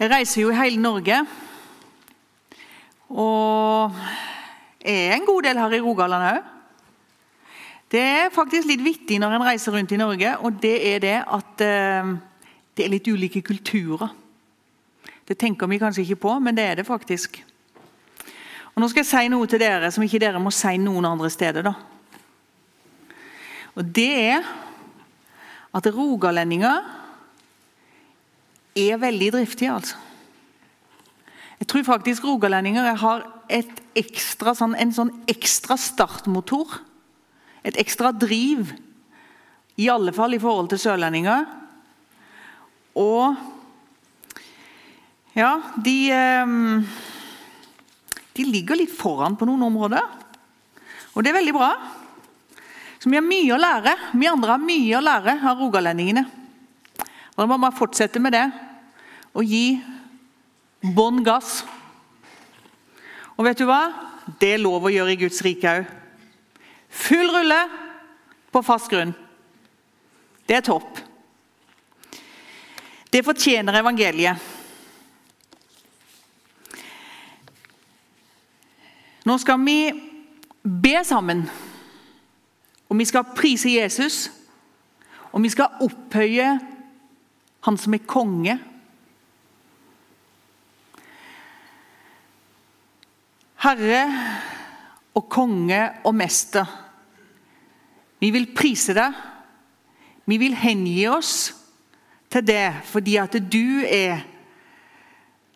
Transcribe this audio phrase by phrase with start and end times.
[0.00, 1.16] Jeg reiser jo i hele Norge.
[3.12, 3.96] Og
[4.80, 6.46] er en god del her i Rogaland òg.
[7.92, 11.18] Det er faktisk litt vittig når en reiser rundt i Norge, og det er det
[11.20, 12.12] at eh,
[12.72, 14.14] det er litt ulike kulturer.
[15.28, 17.36] Det tenker vi kanskje ikke på, men det er det faktisk.
[18.72, 21.28] Og Nå skal jeg si noe til dere som ikke dere må si noen andre
[21.28, 21.68] steder.
[21.68, 21.74] da.
[23.76, 24.48] Og Det er
[25.76, 26.99] at rogalendinger
[28.78, 29.96] er veldig driftige, altså.
[31.60, 36.78] Jeg tror faktisk rogalendinger har et ekstra, sånn, en sånn ekstra startmotor.
[37.68, 38.72] Et ekstra driv.
[39.76, 41.44] I alle fall i forhold til sørlendinger.
[42.96, 43.36] Og
[45.36, 46.80] ja, de ehm,
[48.34, 50.04] De ligger litt foran på noen områder.
[51.12, 51.70] Og det er veldig bra.
[53.00, 53.92] Så vi har mye å lære.
[54.16, 56.24] Vi andre har mye å lære av rogalendingene.
[57.40, 58.44] Og Da må man fortsette med det
[59.32, 59.80] og gi
[60.92, 61.62] bånn gass.
[63.38, 63.78] Og vet du hva?
[64.36, 65.86] Det er lov å gjøre i Guds rike òg.
[66.92, 67.56] Full rulle
[68.52, 69.14] på fast grunn.
[70.44, 70.98] Det er topp.
[73.08, 74.36] Det fortjener evangeliet.
[79.24, 79.78] Nå skal vi
[80.60, 81.46] be sammen.
[82.90, 84.26] Og vi skal prise Jesus.
[85.32, 86.50] Og vi skal opphøye
[87.66, 88.56] han som er konge.
[93.60, 94.04] Herre
[95.16, 96.68] og konge og mester.
[98.20, 99.16] Vi vil prise deg.
[100.24, 101.50] Vi vil hengi oss
[102.30, 104.22] til det fordi at du er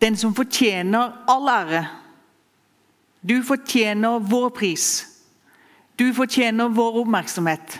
[0.03, 1.85] den som fortjener all ære.
[3.25, 4.87] Du fortjener vår pris.
[5.97, 7.79] Du fortjener vår oppmerksomhet.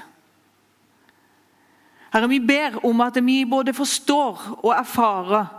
[2.15, 5.49] Herre, vi ber om at vi både forstår og erfarer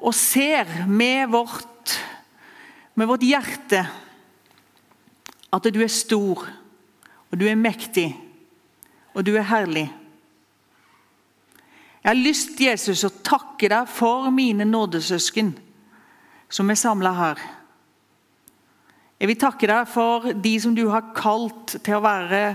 [0.00, 1.92] og ser med vårt,
[2.96, 3.82] med vårt hjerte
[5.52, 6.46] at du er stor,
[7.28, 8.14] og du er mektig,
[9.12, 9.84] og du er herlig.
[12.00, 15.52] Jeg har lyst Jesus, å takke deg for mine nådesøsken
[16.48, 17.44] som er samla her.
[19.20, 22.46] Jeg vil takke deg for de som du har kalt til å være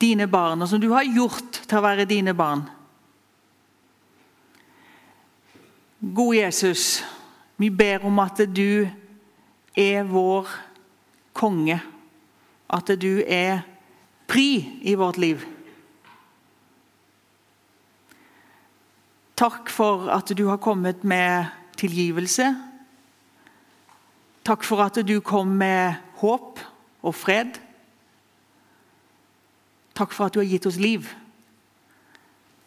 [0.00, 2.66] dine barn, og som du har gjort til å være dine barn.
[6.00, 7.02] Gode Jesus,
[7.56, 8.86] vi ber om at du
[9.76, 10.48] er vår
[11.36, 11.80] konge.
[12.68, 13.62] At du er
[14.28, 15.44] pri i vårt liv.
[19.36, 22.54] Takk for at du har kommet med tilgivelse.
[24.46, 26.60] Takk for at du kom med håp
[27.02, 27.58] og fred.
[29.96, 31.08] Takk for at du har gitt oss liv.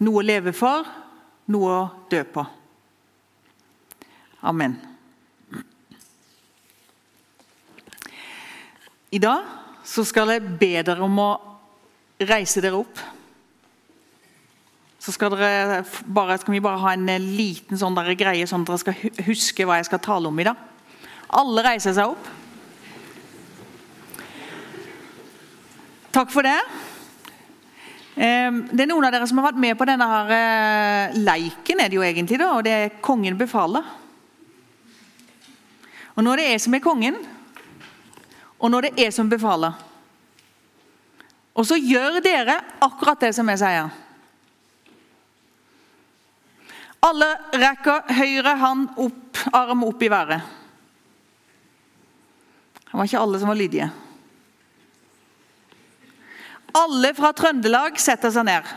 [0.01, 0.87] Noe å leve for,
[1.51, 2.45] noe å dø på.
[4.49, 4.77] Amen.
[9.11, 9.45] I dag
[9.85, 11.29] så skal jeg be dere om å
[12.29, 13.01] reise dere opp.
[14.99, 17.07] Så skal, dere bare, skal vi bare ha en
[17.37, 20.67] liten sånn greie, sånn at dere skal huske hva jeg skal tale om i dag.
[21.39, 22.29] Alle reiser seg opp.
[26.13, 26.57] Takk for det.
[28.19, 31.87] Det er noen av dere som har vært med på denne her eh, leiken, er
[31.87, 33.85] det jo egentlig da, og det er 'Kongen befaler'.
[36.19, 37.15] Og Nå er det jeg som er kongen,
[38.59, 39.71] og nå er det jeg som befaler.
[41.55, 43.87] Og så gjør dere akkurat det som jeg sier.
[47.07, 50.41] Alle rekker høyre hand opp, arm opp i været.
[52.83, 53.89] Det var ikke alle som var lydige.
[56.71, 58.69] Alle fra Trøndelag setter seg ned.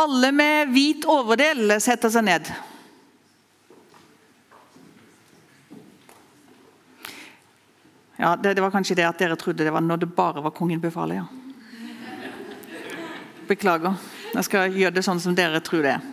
[0.00, 2.50] Alle med hvit overdel setter seg ned.
[8.20, 10.52] Ja, det, det, var kanskje det at dere trodde det var når det bare var
[10.52, 11.26] kongen befaler, ja.
[13.48, 13.96] Beklager.
[14.34, 16.04] Jeg skal gjøre det sånn som dere tror det er.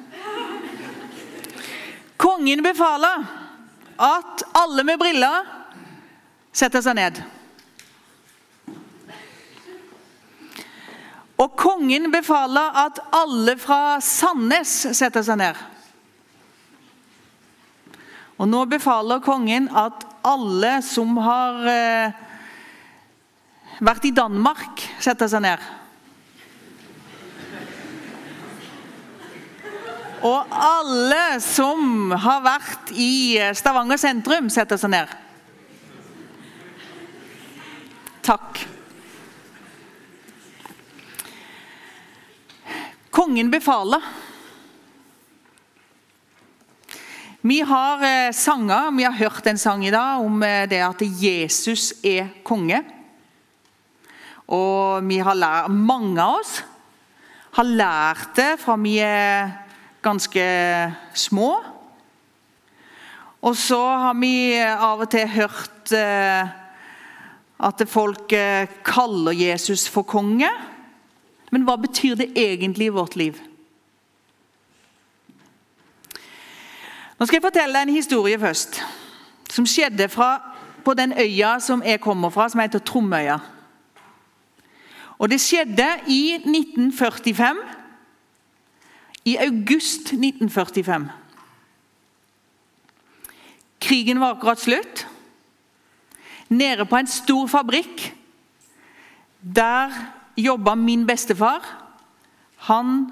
[2.17, 3.27] Kongen befaler
[4.01, 5.51] at alle med briller
[6.55, 7.19] setter seg ned.
[11.37, 15.57] Og kongen befaler at alle fra Sandnes setter seg ned.
[18.37, 22.23] Og nå befaler kongen at alle som har eh,
[23.81, 25.61] vært i Danmark, setter seg ned.
[30.25, 35.13] Og alle som har vært i Stavanger sentrum, setter seg ned.
[38.25, 38.65] Takk.
[43.17, 44.03] Kongen befaler.
[47.41, 51.01] Vi har eh, sanger, vi har hørt en sang i dag om eh, det at
[51.01, 52.83] Jesus er konge.
[54.53, 56.53] Og lært, mange av oss
[57.57, 59.49] har lært det fra vi er
[60.05, 60.45] ganske
[61.17, 61.51] små.
[63.41, 66.55] Og så har vi av og til hørt eh,
[67.65, 68.29] at folk
[68.85, 70.53] kaller Jesus for konge.
[71.51, 73.37] Men hva betyr det egentlig i vårt liv?
[77.17, 78.81] Nå skal jeg fortelle en historie først.
[79.49, 80.35] Som skjedde fra,
[80.85, 83.39] på den øya som jeg kommer fra, som heter Tromøya.
[85.17, 87.57] Og Det skjedde i 1945.
[89.25, 91.09] I august 1945.
[93.81, 95.07] Krigen var akkurat slutt.
[96.49, 98.13] Nede på en stor fabrikk.
[99.55, 99.91] Der
[100.37, 101.65] jobba min bestefar.
[102.69, 103.09] Han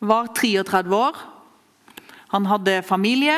[0.00, 1.16] var 33 år.
[2.32, 3.36] Han hadde familie.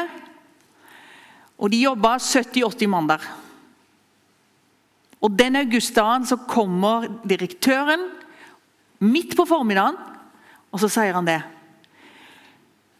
[1.58, 3.28] Og de jobba 70-80 mandager.
[5.22, 8.08] Og Den augustdagen så kommer direktøren
[9.02, 9.96] midt på formiddagen,
[10.72, 11.40] og så sier han det.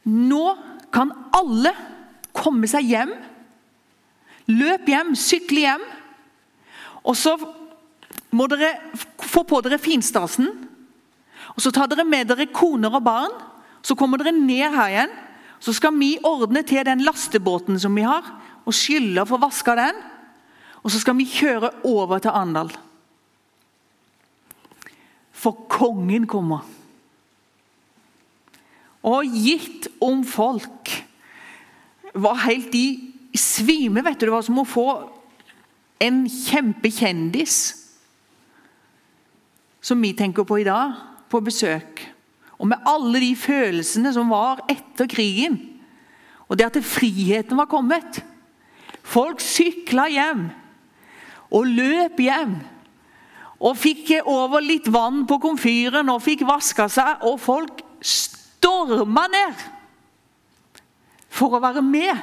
[0.07, 0.45] Nå
[0.95, 1.73] kan alle
[2.35, 3.13] komme seg hjem.
[4.51, 5.85] Løp hjem, sykle hjem.
[7.03, 7.35] Og så
[8.33, 8.75] må dere
[9.21, 10.49] få på dere finstasen.
[11.53, 13.35] Og så tar dere med dere koner og barn.
[13.85, 15.13] Så kommer dere ned her igjen.
[15.63, 18.25] Så skal vi ordne til den lastebåten som vi har,
[18.67, 20.01] og skylle og få vaska den.
[20.83, 22.73] Og så skal vi kjøre over til Arendal.
[25.33, 26.65] For kongen kommer.
[29.03, 30.91] Og gitt om folk
[32.15, 32.87] var helt i
[33.35, 34.05] svime.
[34.05, 35.11] vet du, Det var som å få
[36.01, 37.82] en kjempekjendis
[39.83, 40.95] som vi tenker på i dag,
[41.29, 42.05] på besøk.
[42.63, 45.59] Og med alle de følelsene som var etter krigen.
[46.47, 48.21] Og det at friheten var kommet.
[49.03, 50.47] Folk sykla hjem
[51.53, 52.55] og løp hjem.
[53.63, 57.27] Og fikk over litt vann på komfyren og fikk vaska seg.
[57.27, 59.67] Og folk storma ned
[61.33, 62.15] for å være med.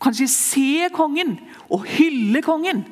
[0.00, 1.36] Kanskje se kongen
[1.72, 2.84] og hylle kongen.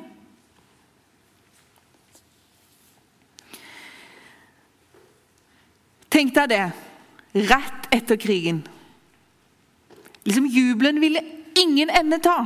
[6.15, 6.65] Tenk deg det.
[7.49, 8.61] Rett etter krigen.
[10.23, 11.19] Liksom Jubelen ville
[11.59, 12.37] ingen ende ta.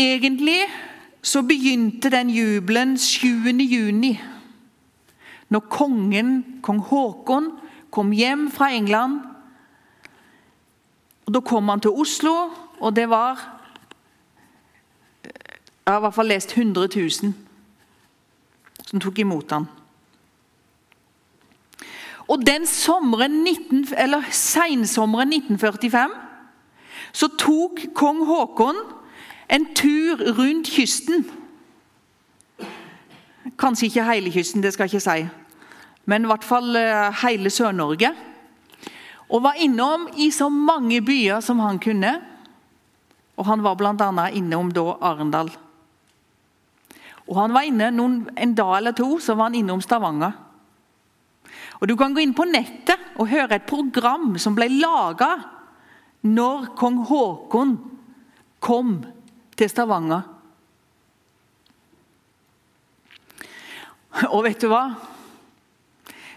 [0.00, 0.62] Egentlig
[1.20, 3.52] så begynte den jubelen 7.
[3.60, 4.14] juni.
[5.48, 6.32] Når kongen,
[6.62, 7.50] kong Haakon,
[7.90, 9.20] kom hjem fra England.
[11.26, 12.48] Og Da kom han til Oslo,
[12.80, 13.58] og det var
[15.24, 17.49] Jeg har i hvert fall lest 100 000
[18.90, 19.68] som tok imot ham.
[22.30, 26.10] Og den sommeren 19, eller sensommeren 1945
[27.12, 28.76] så tok kong Haakon
[29.50, 31.24] en tur rundt kysten.
[33.58, 35.24] Kanskje ikke hele kysten, det skal jeg ikke si,
[36.06, 38.12] men i hvert fall eh, hele Sør-Norge.
[39.30, 42.16] Og var innom i så mange byer som han kunne.
[43.36, 44.28] Og Han var bl.a.
[44.34, 45.50] innom da Arendal.
[47.30, 50.34] Og han var inne noen, En dag eller to så var han innom Stavanger.
[51.80, 55.30] Og Du kan gå inn på nettet og høre et program som ble laga
[56.26, 57.78] når kong Haakon
[58.60, 58.98] kom
[59.56, 60.26] til Stavanger.
[64.34, 64.84] Og vet du hva?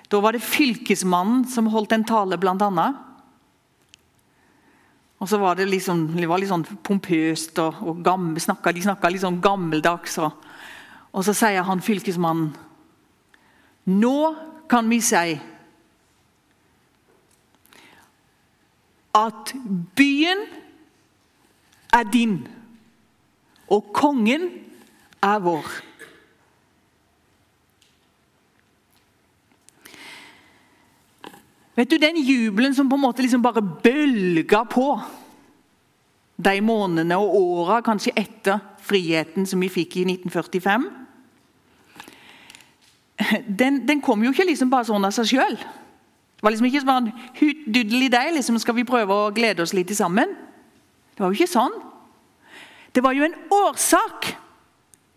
[0.08, 3.00] Da var det fylkesmannen som holdt en tale, blant annet.
[5.24, 8.84] Og så var det, liksom, det var litt sånn pompøst, og, og gammel, snakket, de
[8.86, 10.20] snakka litt sånn gammeldags.
[10.22, 10.36] Og,
[11.14, 12.54] og så sier han fylkesmannen
[13.86, 14.18] Nå
[14.72, 15.34] kan vi si
[19.14, 19.52] at
[19.98, 20.40] byen
[21.94, 22.38] er din,
[23.70, 24.48] og kongen
[25.22, 25.68] er vår.
[31.76, 34.88] Vet du, Den jubelen som på en måte liksom bare bølga på
[36.38, 41.03] de månedene og åra kanskje etter friheten som vi fikk i 1945
[43.62, 45.58] den, den kom jo ikke liksom bare sånn av seg sjøl.
[45.58, 47.12] Det var liksom ikke sånn
[47.72, 50.34] duddel i deg, liksom skal vi prøve å glede oss litt sammen.
[51.14, 51.78] Det var jo ikke sånn.
[52.94, 54.34] Det var jo en årsak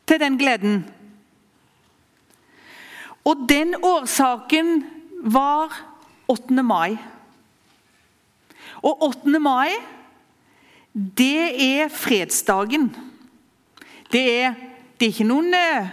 [0.07, 0.85] til den gleden.
[3.27, 4.85] Og den årsaken
[5.35, 5.75] var
[6.31, 6.63] 8.
[6.63, 6.97] mai.
[8.87, 9.41] Og 8.
[9.43, 9.75] mai,
[10.95, 12.93] det er fredsdagen.
[14.13, 14.55] Det er,
[14.97, 15.91] det er ikke noen eh,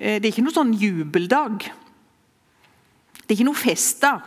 [0.00, 1.66] Det er ikke noen sånn jubeldag.
[3.20, 4.24] Det er ikke noe festdag.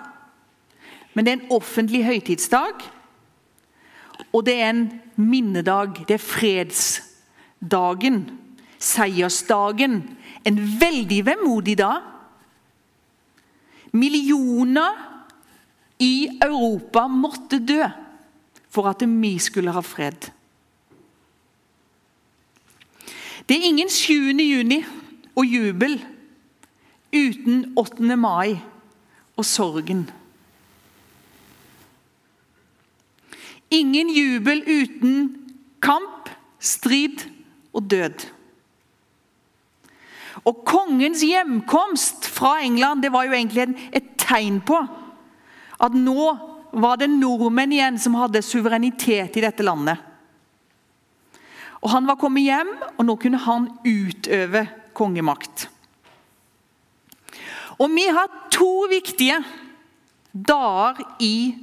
[1.13, 2.86] Men det er en offentlig høytidsdag.
[4.30, 4.84] Og det er en
[5.18, 6.03] minnedag.
[6.06, 8.18] Det er fredsdagen.
[8.77, 9.98] Seiersdagen.
[10.46, 12.01] En veldig vemodig dag.
[13.94, 14.94] Millioner
[16.01, 17.82] i Europa måtte dø
[18.74, 20.32] for at vi skulle ha fred.
[23.50, 24.34] Det er ingen 7.
[24.38, 24.86] juni
[25.36, 25.98] og jubel
[27.13, 28.18] uten 8.
[28.18, 28.60] mai
[29.38, 30.06] og sorgen.
[33.74, 35.16] Ingen jubel uten
[35.82, 37.25] kamp, strid
[37.74, 38.28] og død.
[40.44, 44.80] Og Kongens hjemkomst fra England det var jo egentlig et tegn på
[45.84, 46.34] at nå
[46.74, 49.98] var det nordmenn igjen som hadde suverenitet i dette landet.
[51.84, 54.63] Og Han var kommet hjem, og nå kunne han utøve
[54.94, 55.68] kongemakt.
[57.82, 59.40] Og vi har to viktige
[60.34, 61.54] dager i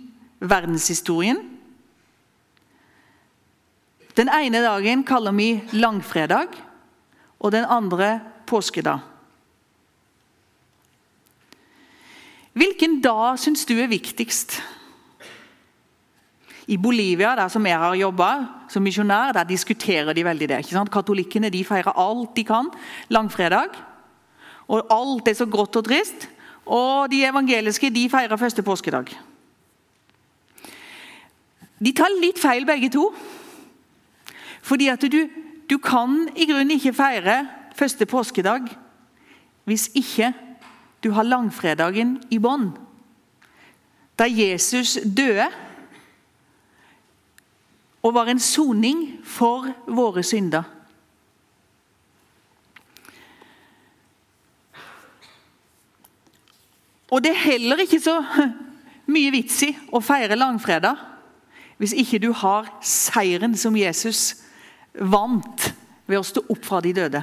[0.41, 1.39] verdenshistorien.
[4.19, 6.51] Den ene dagen kaller vi langfredag,
[7.41, 9.01] og den andre påskedag.
[12.53, 14.59] Hvilken dag syns du er viktigst?
[16.71, 18.31] I Bolivia, der som jeg har jobba
[18.71, 20.61] som misjonær, der diskuterer de veldig det.
[20.93, 22.69] Katolikkene de feirer alt de kan
[23.11, 23.75] langfredag.
[24.71, 26.29] Og alt er så grått og trist.
[26.67, 29.11] Og de evangeliske de feirer første påskedag.
[31.81, 33.09] De tar litt feil, begge to.
[34.63, 35.25] Fordi at du,
[35.67, 37.41] du kan i grunnen ikke feire
[37.75, 38.69] første påskedag
[39.69, 40.33] hvis ikke
[41.05, 42.71] du har langfredagen i bånn.
[44.19, 45.49] Da Jesus døde
[48.03, 50.65] og var en soning for våre synder.
[57.11, 58.21] Og det er heller ikke så
[59.15, 61.09] mye vits i å feire langfredag
[61.81, 64.43] hvis ikke du har seieren som Jesus
[64.93, 65.71] vant
[66.05, 67.23] ved å stå opp fra de døde.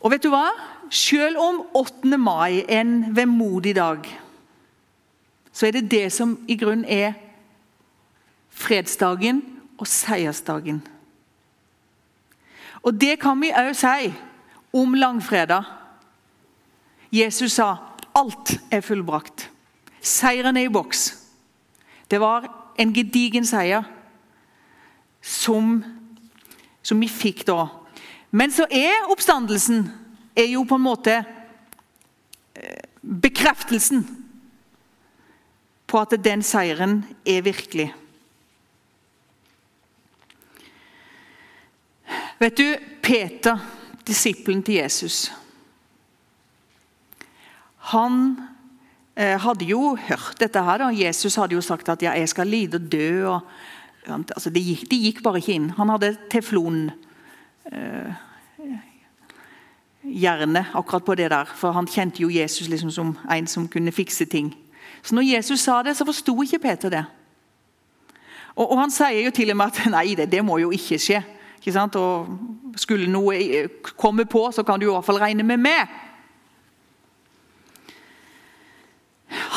[0.00, 0.46] Og vet du hva?
[0.90, 2.16] Selv om 8.
[2.18, 4.06] mai er en vemodig dag,
[5.52, 7.12] så er det det som i grunnen er
[8.60, 9.42] fredsdagen
[9.80, 10.80] og seiersdagen.
[12.84, 14.10] Og det kan vi òg si
[14.76, 15.64] om langfredag.
[17.12, 17.74] Jesus sa
[18.16, 19.48] alt er fullbrakt.
[20.00, 21.10] Seieren er i boks.
[22.10, 22.46] Det var
[22.80, 23.84] en gedigen seier
[25.20, 25.80] som,
[26.82, 27.66] som vi fikk da.
[28.30, 29.84] Men så er oppstandelsen
[30.38, 31.18] er jo på en måte
[32.54, 34.04] eh, bekreftelsen
[35.90, 37.90] på at den seieren er virkelig.
[42.40, 43.58] Vet du, Peter,
[44.08, 45.26] disippelen til Jesus
[47.92, 48.38] Han
[49.16, 50.78] eh, hadde jo hørt dette her.
[50.78, 50.88] da.
[50.94, 53.26] Jesus hadde jo sagt at ja, 'jeg skal lide og dø'.
[53.26, 53.40] og
[54.08, 55.70] altså, de, gikk, de gikk bare ikke inn.
[55.70, 56.90] Han hadde teflon.
[57.72, 58.12] Eh,
[60.04, 63.92] hjerne akkurat på det der, for han kjente jo Jesus liksom som en som kunne
[63.92, 64.56] fikse ting.
[65.02, 67.04] Så når Jesus sa det, så forsto ikke Peter det.
[68.54, 70.98] Og, og, Han sier jo til og med at nei, det, det må jo ikke
[70.98, 71.22] skje.
[71.66, 72.38] Og
[72.76, 75.88] Skulle noe komme på, så kan du i hvert fall regne med meg.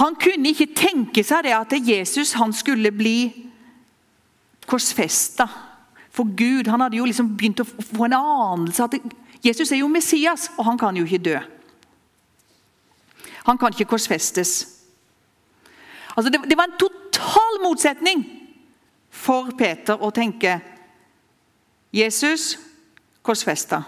[0.01, 3.31] Han kunne ikke tenke seg det at Jesus skulle bli
[4.67, 5.48] korsfesta
[6.13, 6.67] for Gud.
[6.67, 8.98] Han hadde jo liksom begynt å få en anelse at
[9.43, 11.39] Jesus er jo Messias, og han kan jo ikke dø.
[13.43, 14.67] Han kan ikke korsfestes.
[16.15, 18.24] Altså det, det var en total motsetning
[19.13, 20.60] for Peter å tenke
[21.94, 22.56] Jesus
[23.22, 23.84] korsfesta.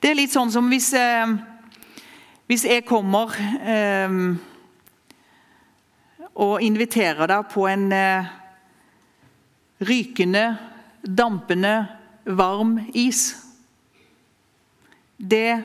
[0.00, 1.34] Det er litt sånn som hvis, eh,
[2.48, 4.16] hvis jeg kommer eh,
[6.36, 8.28] og inviterer deg på en eh,
[9.84, 10.46] rykende,
[11.04, 11.74] dampende
[12.26, 13.28] varm is.
[15.16, 15.62] Det,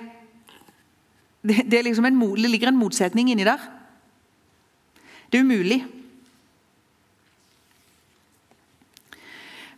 [1.42, 3.64] det, det, liksom en, det ligger en motsetning inni der.
[5.32, 5.82] Det er umulig.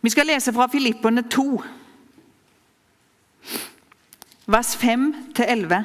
[0.04, 1.62] Vi skal lese fra Filipperne 2,
[4.46, 5.78] vers 5-11.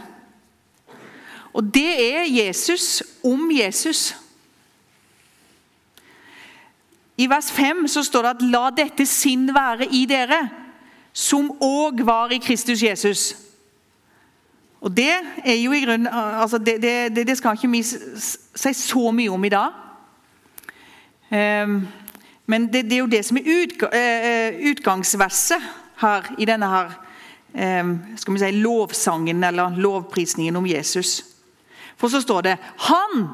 [1.54, 4.18] Og det er Jesus om Jesus.
[7.18, 10.50] I vers 5 så står det at 'la dette sinn være i dere',
[11.14, 13.36] som òg var i Kristus Jesus.
[14.82, 19.12] Og Det er jo i grunn, altså det, det, det, skal ikke vi si så
[19.12, 19.72] mye om i dag.
[22.50, 25.70] Men det, det, er jo det som er utga, uh, utgangsverset
[26.02, 26.94] her i denne her,
[27.54, 31.20] um, skal vi si, lovsangen eller lovprisningen om Jesus.
[32.00, 32.58] For så står det
[32.90, 33.28] Han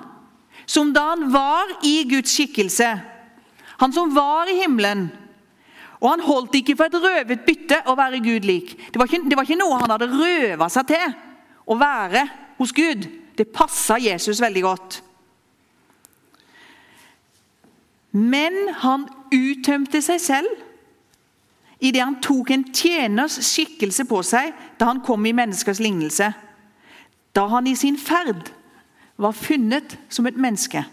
[0.66, 2.88] som da han var i Guds skikkelse,
[3.78, 5.08] han som var i himmelen
[6.06, 8.76] og han holdt ikke for et røvet bytte å være Gud lik.
[8.92, 11.16] Det var ikke, det var ikke noe han hadde røva seg til
[11.66, 12.26] å være
[12.60, 13.08] hos Gud.
[13.36, 15.00] Det passa Jesus veldig godt.
[18.16, 20.52] Men han uttømte seg selv
[21.84, 26.32] idet han tok en tjeners skikkelse på seg da han kom i menneskers lignelse.
[27.36, 28.54] Da han i sin ferd
[29.20, 30.86] var funnet som et menneske.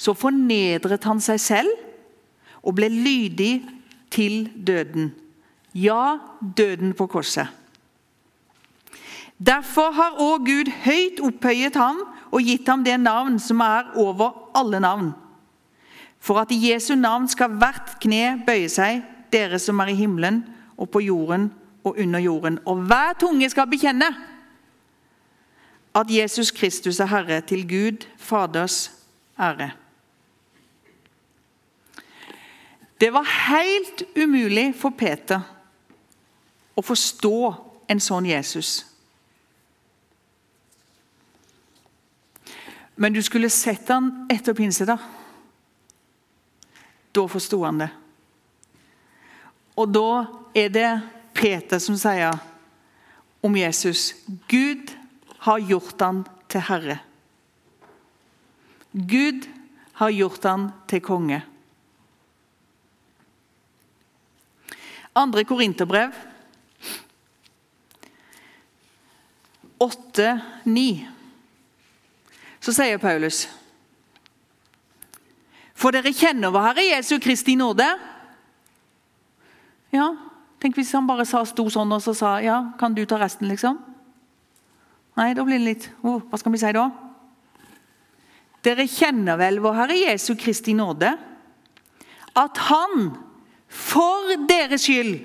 [0.00, 3.60] Så fornedret han seg selv og ble lydig
[4.12, 5.12] til døden.
[5.76, 7.48] Ja, døden på korset.
[9.42, 14.36] Derfor har òg Gud høyt opphøyet ham og gitt ham det navn som er over
[14.56, 15.10] alle navn.
[16.22, 19.02] For at i Jesu navn skal hvert kne bøye seg,
[19.32, 20.44] dere som er i himmelen
[20.78, 21.48] og på jorden
[21.82, 22.60] og under jorden.
[22.66, 24.06] Og hver tunge skal bekjenne
[25.98, 28.92] at Jesus Kristus er Herre, til Gud Faders
[29.40, 29.72] ære.
[33.00, 35.42] Det var helt umulig for Peter
[36.78, 37.38] å forstå
[37.90, 38.84] en sånn Jesus.
[42.96, 45.02] Men du skulle sett han etter pinsedag.
[45.02, 45.21] Da
[47.28, 47.90] forsto han det.
[49.76, 50.08] Og da
[50.56, 50.88] er det
[51.36, 52.36] Peter som sier
[53.42, 54.12] om Jesus
[54.48, 54.92] Gud
[55.46, 56.98] har gjort han til herre.
[58.92, 59.48] Gud
[59.98, 61.40] har gjort han til konge.
[65.12, 66.12] Andre Korinterbrev
[69.82, 70.84] 8-9.
[72.62, 73.48] Så sier Paulus
[75.82, 77.88] For dere kjenner vår Herre Jesu Kristi nåde.
[79.92, 80.12] Ja,
[80.62, 83.48] Tenk hvis han bare sa, sto sånn og så sa ja, kan du ta resten,
[83.50, 83.80] liksom?
[85.18, 86.84] Nei, da blir det litt oh, Hva skal vi si da?
[88.62, 91.10] Dere kjenner vel vår Herre Jesu Kristi nåde?
[92.38, 93.10] At Han
[93.72, 95.18] for deres skyld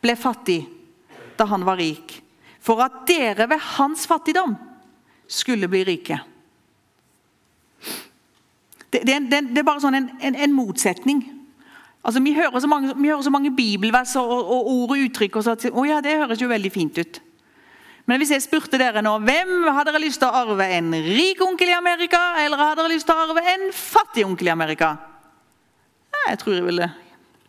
[0.00, 0.62] ble fattig
[1.36, 2.14] da han var rik,
[2.62, 4.54] for at dere ved hans fattigdom
[5.28, 6.20] skulle bli rike.
[8.92, 11.24] Det, det, det, det er bare sånn en, en, en motsetning.
[12.06, 15.40] Altså, vi, hører så mange, vi hører så mange bibelvers og, og, ord og uttrykk.
[15.40, 17.20] og så oh ja, Det høres jo veldig fint ut.
[18.06, 21.40] Men hvis jeg spurte dere nå, hvem har dere lyst til å arve en rik
[21.42, 24.92] onkel i Amerika, eller har dere lyst til å arve en fattig onkel i Amerika?
[26.28, 26.88] Jeg tror jeg ville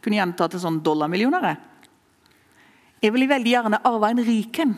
[0.02, 1.46] kunne gjenta til sånn dollarmillioner.
[3.04, 4.74] Jeg ville veldig gjerne arve en rik en.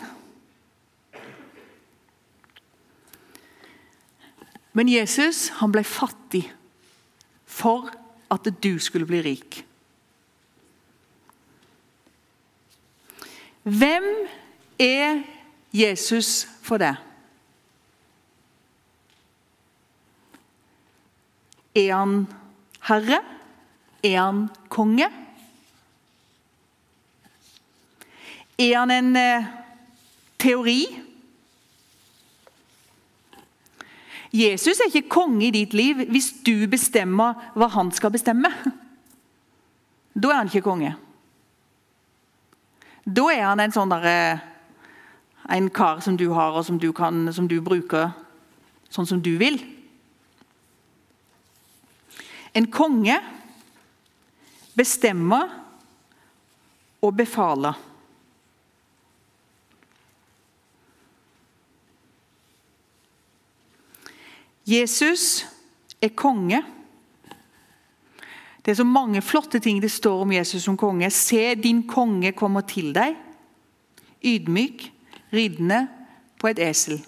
[4.79, 6.45] Men Jesus han ble fattig
[7.43, 7.89] for
[8.31, 9.57] at du skulle bli rik.
[13.67, 14.07] Hvem
[14.79, 15.19] er
[15.75, 16.95] Jesus for deg?
[21.75, 22.23] Er han
[22.87, 23.19] herre?
[23.99, 25.11] Er han konge?
[28.55, 29.51] Er han en eh,
[30.39, 30.81] teori?
[34.31, 38.51] Jesus er ikke konge i ditt liv hvis du bestemmer hva han skal bestemme.
[40.13, 40.93] Da er han ikke konge.
[43.09, 44.39] Da er han en sånn der, eh,
[45.49, 48.11] en kar som du har, og som du, kan, som du bruker
[48.93, 49.57] sånn som du vil.
[52.53, 53.17] En konge
[54.77, 55.49] bestemmer
[57.01, 57.77] og befaler.
[64.69, 65.45] Jesus
[66.01, 66.61] er konge.
[68.61, 71.09] Det er så mange flotte ting det står om Jesus som konge.
[71.09, 73.15] Se, din konge kommer til deg,
[74.21, 74.89] ydmyk,
[75.33, 75.85] ridende
[76.37, 76.99] på et esel.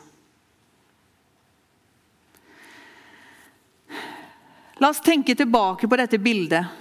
[4.82, 6.78] La oss tenke tilbake på dette bildet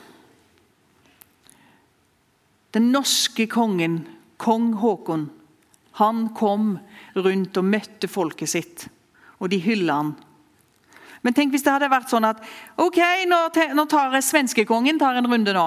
[2.70, 4.04] den norske kongen,
[4.36, 5.30] kong Haakon,
[5.98, 6.76] han kom
[7.14, 8.84] rundt og møtte folket sitt,
[9.42, 10.12] og de hylla han.
[11.22, 12.40] Men tenk hvis det hadde vært sånn at
[12.80, 15.66] ok, nå tar svenskekongen tar en runde nå.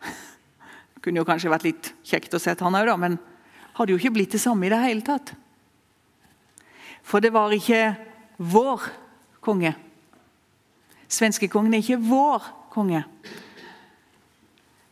[0.94, 3.18] Det kunne jo kanskje vært litt kjekt å se han òg, men
[3.76, 5.34] hadde jo ikke blitt det samme i det hele tatt.
[7.04, 7.94] For det var ikke
[8.40, 8.88] vår
[9.44, 9.72] konge.
[11.10, 13.02] Svenskekongen er ikke vår konge.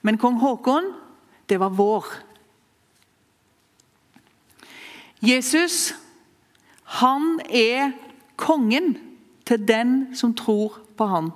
[0.02, 0.92] Men kong Haakon,
[1.48, 2.06] det var vår.
[5.20, 5.94] Jesus,
[7.00, 7.92] han er
[8.38, 8.94] kongen
[9.48, 11.30] til den som tror på han.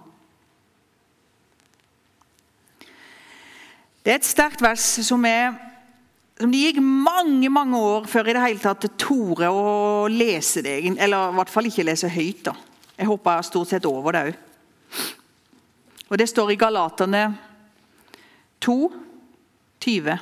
[4.03, 5.53] Det er et sterkt vers som er,
[6.41, 10.81] som det gikk mange mange år før i det hele tatt torde å lese det.
[10.97, 12.49] Eller i hvert fall ikke lese høyt.
[12.51, 12.57] da.
[12.97, 14.41] Jeg hoppa stort sett over det òg.
[16.13, 17.23] Og det står i Galaterne
[18.61, 18.75] 2,
[19.81, 20.19] 20.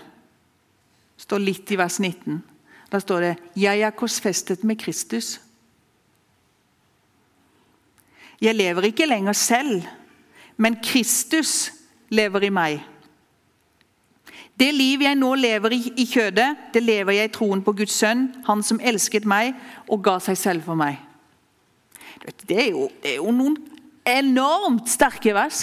[1.16, 2.42] Det står litt i vers 19.
[2.90, 5.49] Da står det 'Jeg er korsfestet med Kristus'.
[8.40, 9.82] Jeg lever ikke lenger selv,
[10.56, 11.72] men Kristus
[12.08, 12.80] lever i meg.
[14.60, 18.26] Det liv jeg nå lever i, kjødet, det lever jeg i troen på Guds sønn,
[18.44, 19.54] han som elsket meg
[19.88, 20.98] og ga seg selv for meg.
[22.44, 23.56] Det er jo, det er jo noen
[24.08, 25.62] enormt sterke vers.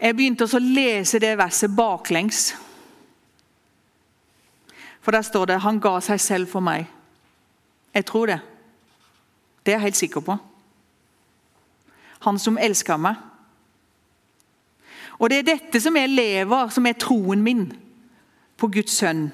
[0.00, 2.50] Jeg begynte også å lese det verset baklengs.
[5.00, 6.99] For der står det 'Han ga seg selv for meg'.
[7.94, 8.40] Jeg tror det.
[9.66, 10.36] Det er jeg helt sikker på.
[12.20, 13.14] Han som elsker meg.
[15.20, 17.66] Og det er dette som jeg lever, som er troen min
[18.56, 19.28] på Guds sønn.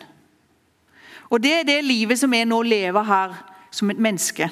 [1.30, 3.34] Og det er det livet som jeg nå lever her
[3.74, 4.50] som et menneske.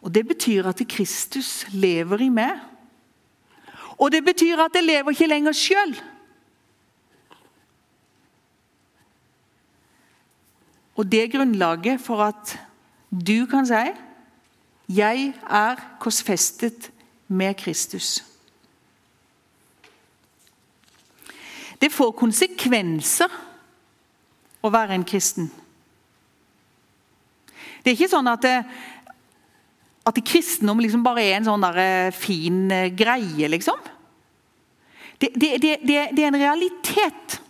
[0.00, 2.56] Og Det betyr at Kristus lever i meg.
[3.98, 5.92] Og det betyr at jeg lever ikke lenger sjøl.
[11.00, 12.58] Og det er grunnlaget for at
[13.10, 13.88] du kan si
[14.88, 16.90] 'Jeg er korsfestet
[17.28, 18.22] med Kristus'.
[21.80, 23.30] Det får konsekvenser
[24.62, 25.50] å være en kristen.
[27.80, 28.64] Det er ikke sånn at, det,
[30.06, 33.78] at det kristendom liksom bare er en sånn der, eh, fin eh, greie, liksom.
[35.20, 37.40] Det, det, det, er en realitet.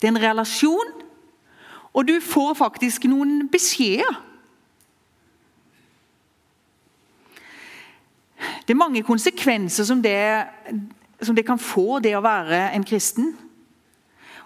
[0.00, 1.05] Det er en relasjon.
[1.96, 4.22] Og du får faktisk noen beskjeder.
[8.66, 10.18] Det er mange konsekvenser som det,
[11.24, 13.32] som det kan få, det å være en kristen.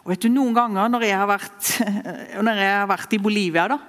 [0.04, 1.70] Og vet du, Noen ganger når jeg har vært,
[2.36, 3.80] jeg har vært i Bolivia, da,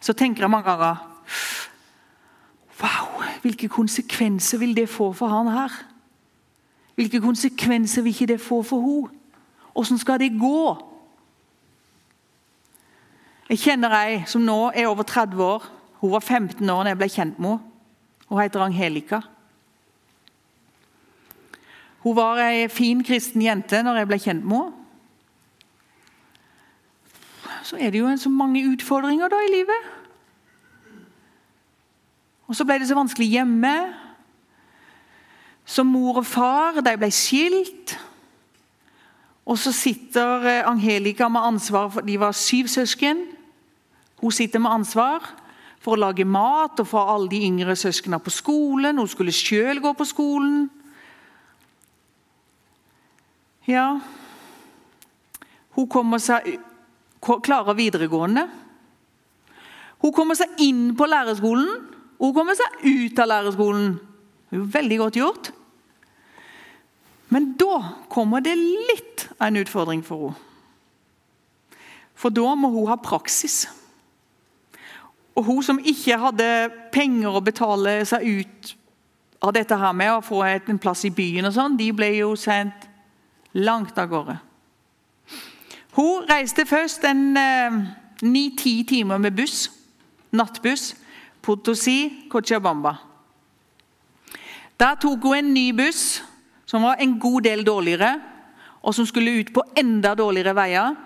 [0.00, 1.06] så tenker jeg mange ganger
[2.78, 5.72] Wow, hvilke konsekvenser vil det få for han her?
[6.94, 9.16] Hvilke konsekvenser vil ikke det få for henne?
[9.74, 10.87] Åssen skal det gå?
[13.48, 15.64] Jeg kjenner ei som nå er over 30 år.
[16.02, 17.64] Hun var 15 år da jeg ble kjent med henne.
[18.28, 19.22] Hun heter Angelica.
[22.04, 24.78] Hun var ei fin kristen jente når jeg ble kjent med henne
[27.68, 29.88] så er det jo så mange utfordringer da i livet.
[32.48, 33.74] Og så ble det så vanskelig hjemme.
[35.68, 37.98] Så mor og far, de ble skilt.
[39.44, 43.20] Og så sitter eh, Angelica med ansvar for De var syv søsken.
[44.18, 45.24] Hun sitter med ansvar
[45.78, 48.98] for å lage mat og få alle de yngre søsknene på skolen.
[48.98, 50.66] Hun skulle sjøl gå på skolen.
[53.68, 54.00] Ja
[55.76, 56.56] Hun kommer seg
[57.20, 58.46] klarer videregående.
[59.98, 61.70] Hun kommer seg inn på lærerskolen,
[62.18, 63.96] hun kommer seg ut av lærerskolen.
[64.48, 65.50] Det er veldig godt gjort.
[67.34, 70.44] Men da kommer det litt av en utfordring for henne.
[72.18, 73.68] For da må hun ha praksis.
[75.38, 76.46] Og hun som ikke hadde
[76.90, 78.74] penger å betale seg ut
[79.38, 82.32] av dette her med å få en plass i byen, og sånn, de ble jo
[82.34, 82.88] sendt
[83.54, 84.34] langt av gårde.
[85.94, 87.76] Hun reiste først en eh,
[88.26, 89.68] ni-ti eh, timer med buss,
[90.34, 90.92] nattbuss,
[91.42, 92.96] Potosi, Cochabamba.
[94.78, 96.18] Der tok hun en ny buss
[96.68, 98.18] som var en god del dårligere,
[98.82, 100.98] og som skulle ut på enda dårligere veier.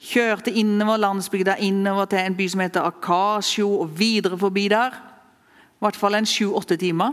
[0.00, 4.96] Kjørte innover landsbygda, innover til en by som heter Akasjo, og videre forbi der.
[4.96, 7.12] I hvert fall en sju-åtte timer.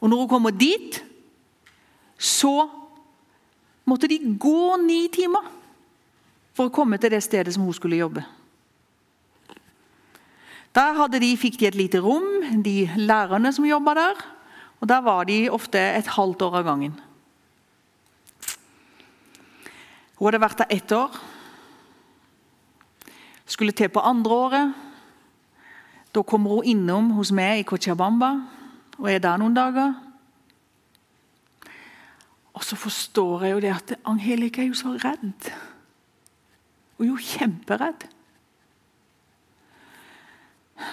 [0.00, 1.00] Og når hun kommer dit,
[2.18, 2.68] så
[3.88, 5.46] måtte de gå ni timer
[6.52, 8.24] for å komme til det stedet som hun skulle jobbe.
[10.76, 12.26] Der de, fikk de et lite rom,
[12.62, 14.20] de lærerne som jobba der.
[14.80, 17.00] Og Der var de ofte et halvt år av gangen.
[20.18, 21.14] Hun hadde vært der ett år.
[23.48, 24.74] Skulle til på andre året.
[26.14, 28.30] Da kommer hun innom hos meg i Cochabamba
[28.98, 29.94] og er der noen dager.
[32.58, 35.50] Og så forstår jeg jo det at Angelica er jo så redd.
[36.98, 38.08] Hun er jo kjemperedd.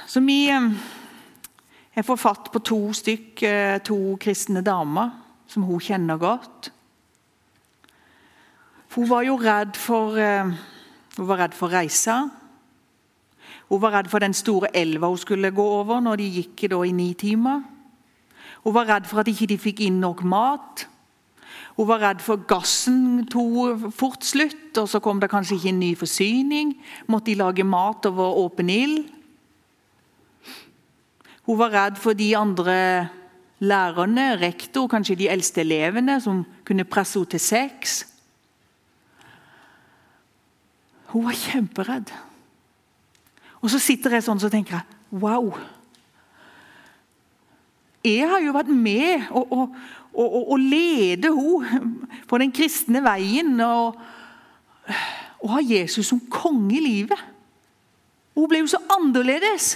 [0.06, 0.70] Så vi eh,
[1.96, 5.14] Jeg får fatt på to stykk, eh, to kristne damer
[5.48, 6.72] som hun kjenner godt.
[8.96, 10.52] Hun var jo redd for eh,
[11.18, 12.28] Hun var redd for reisa.
[13.70, 16.92] Hun var redd for den store elva hun skulle gå over når de gikk i
[16.92, 17.64] ni timer.
[18.64, 20.88] Hun var redd for at de ikke fikk inn nok mat.
[21.76, 25.80] Hun var redd for gassen tok fort slutt, og så kom det kanskje ikke en
[25.80, 26.76] ny forsyning.
[27.08, 29.10] Måtte de lage mat over åpen ild?
[31.46, 33.10] Hun var redd for de andre
[33.60, 38.06] lærerne, rektor, kanskje de eldste elevene, som kunne presse henne til sex.
[41.14, 42.16] Hun var kjemperedd.
[43.66, 45.48] Og så sitter jeg sånn og tenker jeg, wow.
[48.06, 49.80] Jeg har jo vært med og, og,
[50.14, 53.56] og, og lede henne på den kristne veien.
[53.66, 53.98] Og,
[55.42, 57.26] og ha Jesus som konge i livet.
[58.38, 59.72] Hun ble jo så annerledes.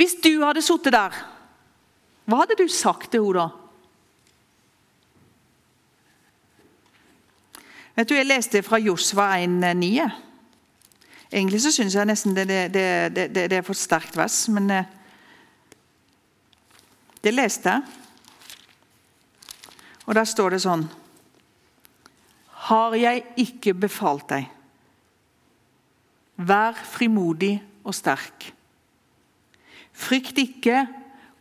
[0.00, 1.20] Hvis du hadde sittet der,
[2.24, 3.50] hva hadde du sagt til henne da?
[7.94, 10.08] Vet du, Jeg leste fra Josva 1,9.
[11.34, 14.90] Egentlig så syns jeg nesten det, det, det, det, er for sterkt vers, men eh,
[17.24, 18.00] det leste jeg.
[20.04, 20.84] Og der står det sånn
[22.68, 24.46] Har jeg ikke befalt deg?
[26.36, 28.52] Vær frimodig og sterk.
[29.94, 30.84] Frykt ikke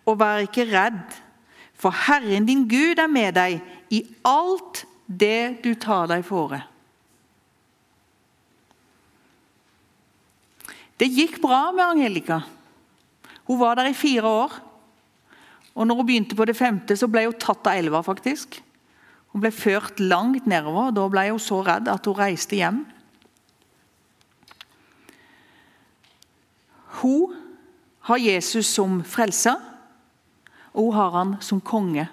[0.09, 1.05] og vær ikke redd,
[1.77, 3.61] for Herren din Gud er med deg
[3.93, 6.63] i alt det du tar deg fore.
[11.03, 12.37] Det gikk bra med Angelica.
[13.43, 14.53] Hun var der i fire år.
[15.75, 17.99] Og når hun begynte på det femte, så ble hun tatt av elva.
[17.99, 18.61] faktisk.
[19.33, 20.87] Hun ble ført langt nedover.
[20.87, 22.85] og Da ble hun så redd at hun reiste hjem.
[27.01, 27.35] Hun
[28.07, 29.59] har Jesus som frelser,
[30.71, 32.07] og hun har han som konge.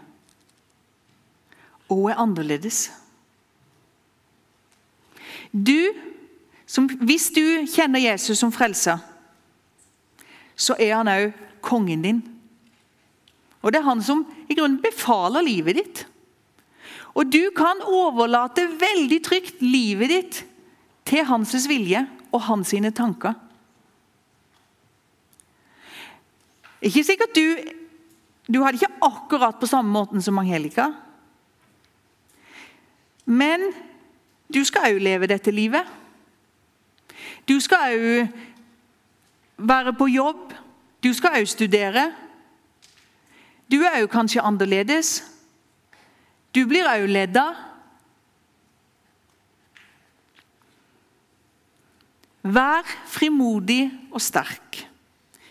[1.87, 2.91] Og hun er annerledes.
[5.55, 5.95] Du,
[6.71, 9.01] som, hvis du kjenner Jesus som frelser,
[10.55, 11.33] så er han òg
[11.65, 12.21] kongen din.
[13.61, 16.05] Og Det er han som i grunnen befaler livet ditt.
[17.19, 20.41] Og du kan overlate veldig trygt livet ditt
[21.09, 23.35] til hans vilje og hans sine tanker.
[26.81, 27.45] Ikke sikkert du
[28.51, 30.89] Du hadde ikke akkurat på samme måten som Angelica.
[33.25, 33.69] Men
[34.51, 35.87] du skal òg leve dette livet.
[37.51, 38.29] Du skal òg
[39.59, 40.53] være på jobb.
[41.03, 42.13] Du skal òg studere.
[43.71, 45.25] Du er òg kanskje annerledes.
[46.55, 47.49] Du blir òg ledda.
[52.43, 54.85] Vær frimodig og sterk.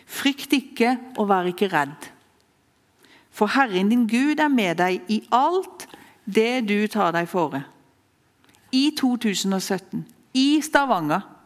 [0.07, 2.07] Frykt ikke og vær ikke redd.
[3.29, 5.85] For Herren din Gud er med deg i alt
[6.25, 7.61] det du tar deg fore.
[8.71, 10.07] I 2017.
[10.33, 11.38] I Stavanger.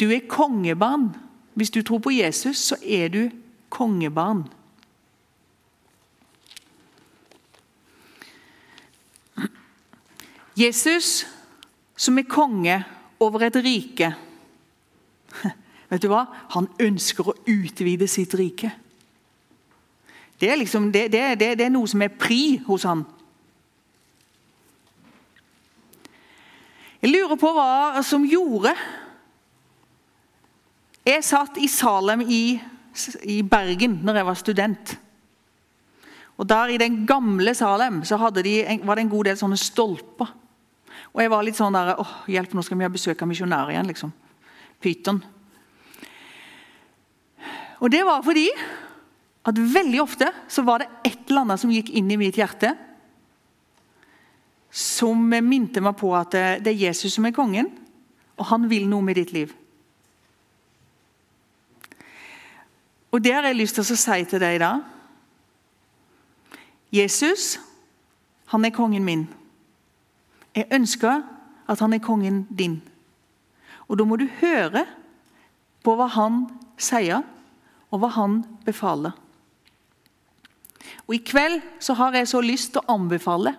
[0.00, 1.16] Du er kongebarn.
[1.54, 3.30] Hvis du tror på Jesus, så er du
[3.70, 4.44] kongebarn.
[10.56, 11.26] Jesus,
[11.96, 12.84] som er konge
[13.20, 14.14] over et rike
[15.92, 16.26] Vet du hva?
[16.56, 18.70] Han ønsker å utvide sitt rike.
[20.40, 23.04] Det er, liksom, det, det, det, er noe som er pri hos han.
[27.02, 28.72] Jeg lurer på hva som gjorde
[31.06, 32.60] jeg satt i Salem i,
[33.26, 34.92] i Bergen når jeg var student.
[36.38, 40.30] Og der I den gamle Salem så de, var det en god del sånne stolper.
[41.12, 43.74] Og jeg var litt sånn der åh, hjelp, nå skal vi ha besøk av misjonærer
[43.74, 43.90] igjen.
[43.90, 44.12] liksom.
[44.82, 45.20] Pyton.
[47.82, 48.46] Og det var fordi
[49.42, 52.72] at veldig ofte så var det et eller annet som gikk inn i mitt hjerte.
[54.70, 57.68] Som minte meg på at det er Jesus som er kongen,
[58.38, 59.50] og han vil noe med ditt liv.
[63.12, 64.72] Og det har jeg lyst til å si til deg da.
[66.92, 67.58] Jesus,
[68.52, 69.26] han er kongen min.
[70.56, 71.22] Jeg ønsker
[71.68, 72.80] at han er kongen din.
[73.88, 74.84] Og da må du høre
[75.84, 76.46] på hva han
[76.80, 77.24] sier,
[77.92, 79.12] og hva han befaler.
[81.04, 83.52] Og I kveld så har jeg så lyst til å anbefale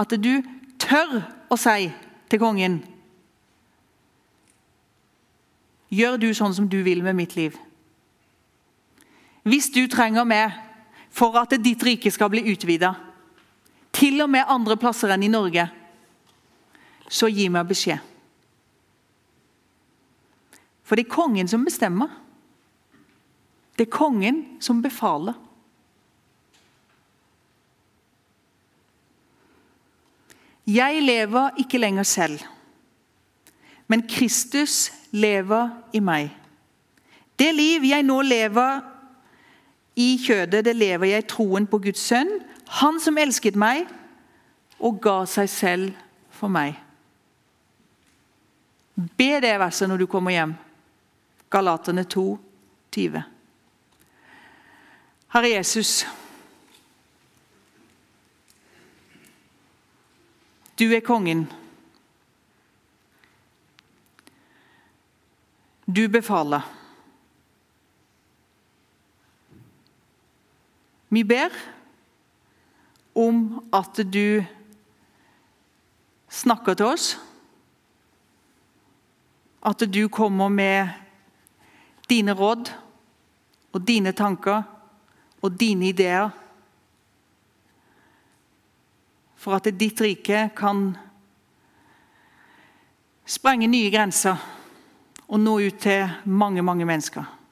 [0.00, 0.40] at du
[0.80, 1.20] tør
[1.52, 1.90] å si
[2.32, 2.82] til kongen
[5.94, 7.54] Gjør du sånn som du vil med mitt liv?
[9.44, 10.56] Hvis du trenger meg
[11.12, 12.94] for at ditt rike skal bli utvida,
[13.94, 15.68] til og med andre plasser enn i Norge,
[17.08, 18.00] så gi meg beskjed.
[20.84, 22.10] For det er kongen som bestemmer.
[23.76, 25.36] Det er kongen som befaler.
[30.64, 32.40] Jeg lever ikke lenger selv,
[33.86, 36.30] men Kristus lever i meg.
[37.36, 38.80] Det liv jeg nå lever,
[39.94, 42.30] I kjødet det lever jeg troen på Guds sønn,
[42.80, 43.86] han som elsket meg
[44.82, 45.92] og ga seg selv
[46.34, 46.74] for meg.
[48.94, 50.54] Be det verset når du kommer hjem.
[51.50, 52.24] Galaterne 2,
[52.94, 53.22] 20.
[55.34, 56.04] Herre Jesus,
[60.78, 61.46] du er kongen.
[65.86, 66.62] Du befaler.
[71.14, 71.52] Vi ber
[73.12, 74.42] om at du
[76.28, 77.04] snakker til oss.
[79.62, 80.90] At du kommer med
[82.10, 82.72] dine råd
[83.70, 84.64] og dine tanker
[85.38, 86.34] og dine ideer.
[89.38, 90.96] For at ditt rike kan
[93.22, 94.42] sprenge nye grenser
[95.28, 97.43] og nå ut til mange, mange mennesker.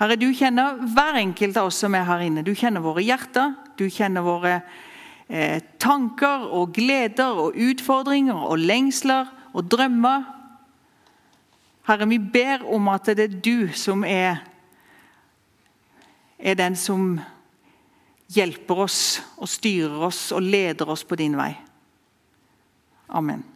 [0.00, 2.40] Herre, du kjenner hver enkelt av oss som er her inne.
[2.40, 4.54] Du kjenner våre hjerter, du kjenner våre
[5.28, 10.24] eh, tanker og gleder og utfordringer og lengsler og drømmer.
[11.84, 14.40] Herre, vi ber om at det er du som er,
[16.40, 17.18] er den som
[18.32, 19.00] hjelper oss
[19.36, 21.52] og styrer oss og leder oss på din vei.
[23.12, 23.49] Amen.